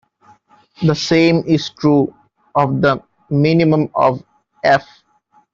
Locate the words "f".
4.63-4.83